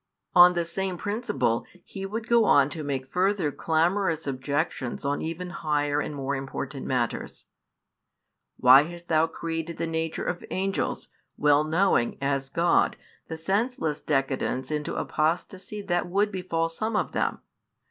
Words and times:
On 0.33 0.55
the 0.55 0.65
same 0.65 0.97
principle 0.97 1.63
he 1.85 2.07
would 2.07 2.27
go 2.27 2.43
on 2.45 2.71
to 2.71 2.81
make 2.83 3.11
further 3.13 3.51
clamorous 3.51 4.25
objections 4.25 5.05
on 5.05 5.21
even 5.21 5.51
higher 5.51 5.99
and 6.01 6.15
more 6.15 6.33
important 6.35 6.87
matters: 6.87 7.45
"Why 8.57 8.81
hast 8.81 9.09
Thou 9.09 9.27
created 9.27 9.77
the 9.77 9.85
nature 9.85 10.25
of 10.25 10.43
angels, 10.49 11.09
well 11.37 11.63
knowing, 11.63 12.17
as 12.19 12.49
God, 12.49 12.97
the 13.27 13.37
senseless 13.37 14.01
decadence 14.01 14.71
into 14.71 14.95
apostasy 14.95 15.83
that 15.83 16.07
would 16.09 16.31
befal 16.31 16.67
some 16.67 16.95
of 16.95 17.11
them? 17.11 17.41